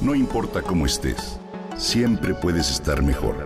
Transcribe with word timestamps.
No 0.00 0.14
importa 0.14 0.62
cómo 0.62 0.86
estés, 0.86 1.38
siempre 1.76 2.32
puedes 2.32 2.70
estar 2.70 3.02
mejor. 3.02 3.44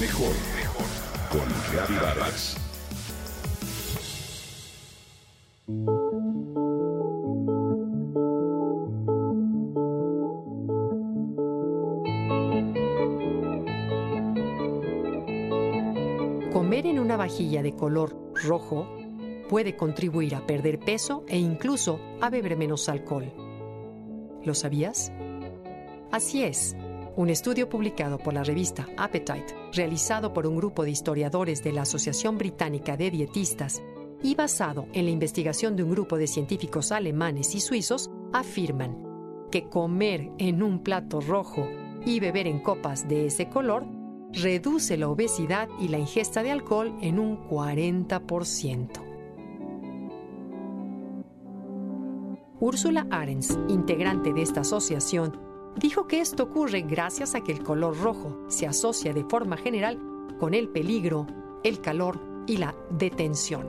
Mejor, 0.00 0.32
mejor. 0.56 0.86
Con 1.30 1.46
Reavivadas. 1.70 2.56
Comer 16.50 16.86
en 16.86 16.98
una 16.98 17.18
vajilla 17.18 17.62
de 17.62 17.74
color 17.76 18.16
rojo 18.42 18.88
puede 19.50 19.76
contribuir 19.76 20.34
a 20.34 20.46
perder 20.46 20.78
peso 20.78 21.26
e 21.28 21.36
incluso 21.38 22.00
a 22.22 22.30
beber 22.30 22.56
menos 22.56 22.88
alcohol. 22.88 23.49
¿Lo 24.44 24.54
sabías? 24.54 25.12
Así 26.10 26.42
es. 26.42 26.76
Un 27.16 27.28
estudio 27.28 27.68
publicado 27.68 28.18
por 28.18 28.34
la 28.34 28.44
revista 28.44 28.88
Appetite, 28.96 29.54
realizado 29.72 30.32
por 30.32 30.46
un 30.46 30.56
grupo 30.56 30.84
de 30.84 30.90
historiadores 30.90 31.62
de 31.62 31.72
la 31.72 31.82
Asociación 31.82 32.38
Británica 32.38 32.96
de 32.96 33.10
Dietistas 33.10 33.82
y 34.22 34.34
basado 34.34 34.86
en 34.92 35.04
la 35.04 35.10
investigación 35.10 35.76
de 35.76 35.82
un 35.82 35.90
grupo 35.90 36.16
de 36.16 36.26
científicos 36.26 36.92
alemanes 36.92 37.54
y 37.54 37.60
suizos, 37.60 38.10
afirman 38.32 39.10
que 39.50 39.68
comer 39.68 40.30
en 40.38 40.62
un 40.62 40.82
plato 40.82 41.20
rojo 41.20 41.68
y 42.06 42.20
beber 42.20 42.46
en 42.46 42.60
copas 42.60 43.08
de 43.08 43.26
ese 43.26 43.48
color 43.48 43.84
reduce 44.32 44.96
la 44.96 45.08
obesidad 45.08 45.68
y 45.80 45.88
la 45.88 45.98
ingesta 45.98 46.42
de 46.42 46.52
alcohol 46.52 46.96
en 47.00 47.18
un 47.18 47.48
40%. 47.48 49.09
Úrsula 52.62 53.06
Arens, 53.10 53.58
integrante 53.68 54.34
de 54.34 54.42
esta 54.42 54.60
asociación, 54.60 55.34
dijo 55.76 56.06
que 56.06 56.20
esto 56.20 56.42
ocurre 56.42 56.82
gracias 56.82 57.34
a 57.34 57.40
que 57.40 57.52
el 57.52 57.62
color 57.62 57.96
rojo 57.98 58.36
se 58.48 58.66
asocia 58.66 59.14
de 59.14 59.24
forma 59.24 59.56
general 59.56 59.98
con 60.38 60.52
el 60.52 60.68
peligro, 60.68 61.26
el 61.64 61.80
calor 61.80 62.20
y 62.46 62.58
la 62.58 62.74
detención. 62.90 63.66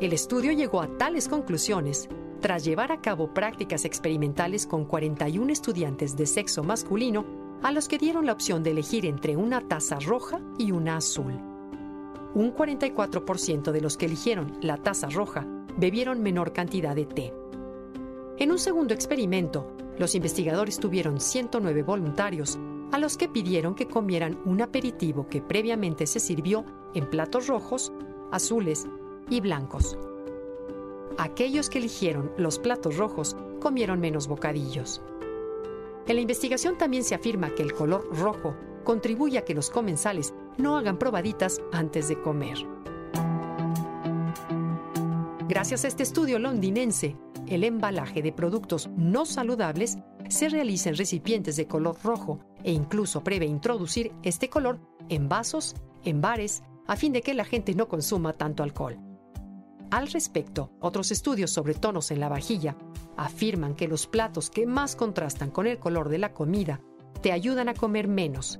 El 0.00 0.12
estudio 0.12 0.50
llegó 0.50 0.82
a 0.82 0.88
tales 0.98 1.28
conclusiones 1.28 2.08
tras 2.40 2.64
llevar 2.64 2.90
a 2.90 3.00
cabo 3.00 3.32
prácticas 3.32 3.84
experimentales 3.84 4.66
con 4.66 4.84
41 4.84 5.52
estudiantes 5.52 6.16
de 6.16 6.26
sexo 6.26 6.64
masculino 6.64 7.24
a 7.62 7.70
los 7.70 7.86
que 7.86 7.98
dieron 7.98 8.26
la 8.26 8.32
opción 8.32 8.64
de 8.64 8.72
elegir 8.72 9.06
entre 9.06 9.36
una 9.36 9.60
taza 9.60 10.00
roja 10.00 10.40
y 10.58 10.72
una 10.72 10.96
azul. 10.96 11.34
Un 12.34 12.52
44% 12.56 13.70
de 13.70 13.80
los 13.80 13.96
que 13.96 14.06
eligieron 14.06 14.58
la 14.60 14.78
taza 14.78 15.08
roja 15.10 15.46
bebieron 15.76 16.22
menor 16.22 16.52
cantidad 16.52 16.96
de 16.96 17.06
té. 17.06 17.32
En 18.42 18.50
un 18.50 18.58
segundo 18.58 18.92
experimento, 18.92 19.72
los 19.98 20.16
investigadores 20.16 20.80
tuvieron 20.80 21.20
109 21.20 21.84
voluntarios 21.84 22.58
a 22.90 22.98
los 22.98 23.16
que 23.16 23.28
pidieron 23.28 23.76
que 23.76 23.86
comieran 23.86 24.36
un 24.44 24.60
aperitivo 24.60 25.28
que 25.28 25.40
previamente 25.40 26.08
se 26.08 26.18
sirvió 26.18 26.64
en 26.92 27.08
platos 27.08 27.46
rojos, 27.46 27.92
azules 28.32 28.84
y 29.30 29.40
blancos. 29.40 29.96
Aquellos 31.18 31.70
que 31.70 31.78
eligieron 31.78 32.32
los 32.36 32.58
platos 32.58 32.96
rojos 32.96 33.36
comieron 33.60 34.00
menos 34.00 34.26
bocadillos. 34.26 35.00
En 36.08 36.16
la 36.16 36.22
investigación 36.22 36.76
también 36.76 37.04
se 37.04 37.14
afirma 37.14 37.54
que 37.54 37.62
el 37.62 37.72
color 37.72 38.08
rojo 38.10 38.56
contribuye 38.82 39.38
a 39.38 39.44
que 39.44 39.54
los 39.54 39.70
comensales 39.70 40.34
no 40.58 40.76
hagan 40.76 40.98
probaditas 40.98 41.62
antes 41.70 42.08
de 42.08 42.20
comer. 42.20 42.58
Gracias 45.46 45.84
a 45.84 45.88
este 45.88 46.02
estudio 46.02 46.40
londinense, 46.40 47.16
el 47.48 47.64
embalaje 47.64 48.22
de 48.22 48.32
productos 48.32 48.88
no 48.96 49.24
saludables 49.24 49.98
se 50.28 50.48
realiza 50.48 50.88
en 50.88 50.96
recipientes 50.96 51.56
de 51.56 51.66
color 51.66 51.96
rojo 52.02 52.40
e 52.62 52.72
incluso 52.72 53.22
prevé 53.22 53.46
introducir 53.46 54.12
este 54.22 54.48
color 54.48 54.80
en 55.08 55.28
vasos, 55.28 55.74
en 56.04 56.20
bares, 56.20 56.62
a 56.86 56.96
fin 56.96 57.12
de 57.12 57.22
que 57.22 57.34
la 57.34 57.44
gente 57.44 57.74
no 57.74 57.88
consuma 57.88 58.32
tanto 58.32 58.62
alcohol. 58.62 58.98
Al 59.90 60.08
respecto, 60.08 60.70
otros 60.80 61.10
estudios 61.10 61.50
sobre 61.50 61.74
tonos 61.74 62.10
en 62.10 62.20
la 62.20 62.28
vajilla 62.28 62.76
afirman 63.16 63.74
que 63.74 63.88
los 63.88 64.06
platos 64.06 64.48
que 64.48 64.66
más 64.66 64.96
contrastan 64.96 65.50
con 65.50 65.66
el 65.66 65.78
color 65.78 66.08
de 66.08 66.18
la 66.18 66.32
comida 66.32 66.80
te 67.20 67.30
ayudan 67.30 67.68
a 67.68 67.74
comer 67.74 68.08
menos, 68.08 68.58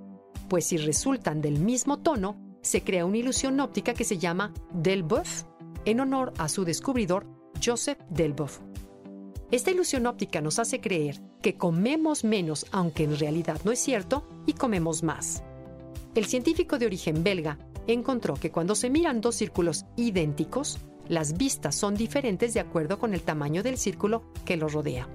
pues 0.49 0.67
si 0.67 0.77
resultan 0.77 1.41
del 1.41 1.59
mismo 1.59 2.01
tono, 2.01 2.37
se 2.61 2.83
crea 2.83 3.07
una 3.07 3.17
ilusión 3.17 3.59
óptica 3.61 3.95
que 3.95 4.05
se 4.05 4.19
llama 4.19 4.53
Delboeuf, 4.75 5.45
en 5.85 6.01
honor 6.01 6.33
a 6.39 6.49
su 6.49 6.65
descubridor 6.65 7.27
Joseph 7.65 7.99
Delboeuf. 8.11 8.61
Esta 9.53 9.71
ilusión 9.71 10.07
óptica 10.07 10.41
nos 10.41 10.59
hace 10.59 10.81
creer 10.81 11.21
que 11.43 11.59
comemos 11.59 12.25
menos, 12.25 12.65
aunque 12.73 13.05
en 13.05 13.19
realidad 13.19 13.61
no 13.65 13.71
es 13.71 13.81
cierto, 13.81 14.27
y 14.47 14.55
comemos 14.55 15.03
más. 15.03 15.43
El 16.15 16.25
científico 16.25 16.79
de 16.79 16.87
origen 16.87 17.23
belga 17.23 17.59
encontró 17.87 18.33
que 18.33 18.51
cuando 18.51 18.75
se 18.75 18.89
miran 18.89 19.21
dos 19.21 19.35
círculos 19.35 19.85
idénticos, 19.95 20.79
las 21.07 21.37
vistas 21.37 21.75
son 21.75 21.95
diferentes 21.97 22.55
de 22.55 22.61
acuerdo 22.61 22.99
con 22.99 23.13
el 23.13 23.21
tamaño 23.21 23.63
del 23.63 23.77
círculo 23.77 24.23
que 24.47 24.57
lo 24.57 24.69
rodea. 24.69 25.07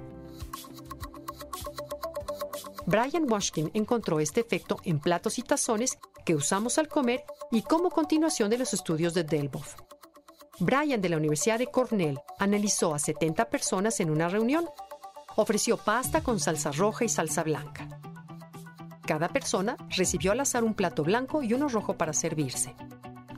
Brian 2.85 3.29
Washkin 3.29 3.71
encontró 3.73 4.19
este 4.19 4.41
efecto 4.41 4.77
en 4.83 4.99
platos 4.99 5.39
y 5.39 5.41
tazones 5.41 5.97
que 6.25 6.35
usamos 6.35 6.77
al 6.77 6.87
comer 6.87 7.23
y 7.51 7.63
como 7.63 7.89
continuación 7.89 8.51
de 8.51 8.59
los 8.59 8.71
estudios 8.75 9.15
de 9.15 9.23
Delboeuf. 9.23 9.86
Brian 10.59 11.01
de 11.01 11.09
la 11.09 11.17
Universidad 11.17 11.59
de 11.59 11.67
Cornell 11.67 12.19
analizó 12.39 12.95
a 12.95 12.99
70 12.99 13.45
personas 13.49 13.99
en 13.99 14.09
una 14.09 14.27
reunión. 14.27 14.65
Ofreció 15.35 15.77
pasta 15.77 16.21
con 16.21 16.39
salsa 16.39 16.71
roja 16.71 17.05
y 17.05 17.09
salsa 17.09 17.43
blanca. 17.43 17.87
Cada 19.05 19.29
persona 19.29 19.77
recibió 19.95 20.31
al 20.31 20.39
azar 20.39 20.63
un 20.63 20.73
plato 20.73 21.03
blanco 21.03 21.43
y 21.43 21.53
uno 21.53 21.69
rojo 21.69 21.95
para 21.95 22.11
servirse. 22.11 22.75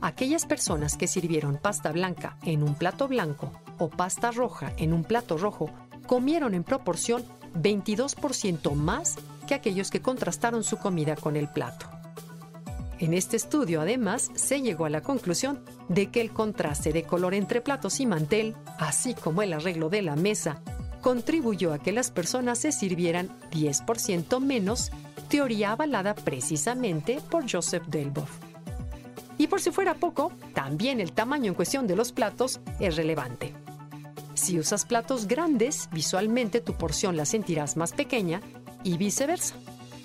Aquellas 0.00 0.46
personas 0.46 0.96
que 0.96 1.06
sirvieron 1.06 1.58
pasta 1.58 1.92
blanca 1.92 2.38
en 2.42 2.62
un 2.62 2.74
plato 2.74 3.06
blanco 3.06 3.52
o 3.78 3.90
pasta 3.90 4.30
roja 4.30 4.72
en 4.78 4.94
un 4.94 5.04
plato 5.04 5.36
rojo 5.36 5.70
comieron 6.06 6.54
en 6.54 6.64
proporción 6.64 7.22
22% 7.54 8.72
más 8.72 9.16
que 9.46 9.52
aquellos 9.52 9.90
que 9.90 10.00
contrastaron 10.00 10.64
su 10.64 10.78
comida 10.78 11.16
con 11.16 11.36
el 11.36 11.48
plato. 11.48 11.99
En 13.00 13.14
este 13.14 13.38
estudio, 13.38 13.80
además, 13.80 14.30
se 14.34 14.60
llegó 14.60 14.84
a 14.84 14.90
la 14.90 15.00
conclusión 15.00 15.64
de 15.88 16.10
que 16.10 16.20
el 16.20 16.32
contraste 16.32 16.92
de 16.92 17.04
color 17.04 17.32
entre 17.32 17.62
platos 17.62 17.98
y 17.98 18.04
mantel, 18.04 18.54
así 18.78 19.14
como 19.14 19.40
el 19.40 19.54
arreglo 19.54 19.88
de 19.88 20.02
la 20.02 20.16
mesa, 20.16 20.60
contribuyó 21.00 21.72
a 21.72 21.78
que 21.78 21.92
las 21.92 22.10
personas 22.10 22.58
se 22.58 22.72
sirvieran 22.72 23.30
10% 23.52 24.38
menos, 24.40 24.90
teoría 25.30 25.72
avalada 25.72 26.14
precisamente 26.14 27.22
por 27.30 27.50
Joseph 27.50 27.86
Delboeuf. 27.86 28.30
Y 29.38 29.46
por 29.46 29.62
si 29.62 29.70
fuera 29.70 29.94
poco, 29.94 30.30
también 30.52 31.00
el 31.00 31.12
tamaño 31.12 31.46
en 31.46 31.54
cuestión 31.54 31.86
de 31.86 31.96
los 31.96 32.12
platos 32.12 32.60
es 32.80 32.96
relevante. 32.96 33.54
Si 34.34 34.58
usas 34.58 34.84
platos 34.84 35.26
grandes, 35.26 35.88
visualmente 35.90 36.60
tu 36.60 36.74
porción 36.74 37.16
la 37.16 37.24
sentirás 37.24 37.78
más 37.78 37.94
pequeña 37.94 38.42
y 38.84 38.98
viceversa. 38.98 39.54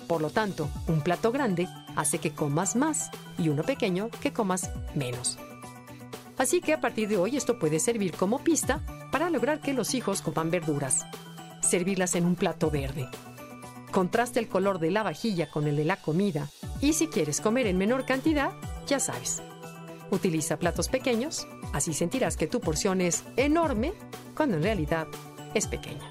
Por 0.06 0.20
lo 0.20 0.30
tanto, 0.30 0.68
un 0.86 1.00
plato 1.00 1.32
grande 1.32 1.68
hace 1.96 2.18
que 2.18 2.32
comas 2.32 2.76
más 2.76 3.10
y 3.38 3.48
uno 3.48 3.62
pequeño 3.62 4.08
que 4.20 4.32
comas 4.32 4.70
menos. 4.94 5.38
Así 6.38 6.60
que 6.60 6.74
a 6.74 6.80
partir 6.80 7.08
de 7.08 7.16
hoy 7.16 7.36
esto 7.36 7.58
puede 7.58 7.80
servir 7.80 8.12
como 8.12 8.44
pista 8.44 8.82
para 9.10 9.30
lograr 9.30 9.60
que 9.60 9.72
los 9.72 9.94
hijos 9.94 10.20
coman 10.20 10.50
verduras. 10.50 11.06
Servirlas 11.60 12.14
en 12.14 12.26
un 12.26 12.36
plato 12.36 12.70
verde. 12.70 13.08
Contraste 13.90 14.38
el 14.38 14.48
color 14.48 14.78
de 14.78 14.90
la 14.90 15.02
vajilla 15.02 15.50
con 15.50 15.66
el 15.66 15.76
de 15.76 15.84
la 15.84 15.96
comida 15.96 16.48
y 16.80 16.92
si 16.92 17.08
quieres 17.08 17.40
comer 17.40 17.66
en 17.66 17.78
menor 17.78 18.04
cantidad, 18.04 18.52
ya 18.86 19.00
sabes. 19.00 19.42
Utiliza 20.10 20.58
platos 20.58 20.88
pequeños, 20.88 21.48
así 21.72 21.94
sentirás 21.94 22.36
que 22.36 22.46
tu 22.46 22.60
porción 22.60 23.00
es 23.00 23.24
enorme 23.36 23.92
cuando 24.36 24.56
en 24.58 24.62
realidad 24.62 25.08
es 25.54 25.66
pequeña. 25.66 26.10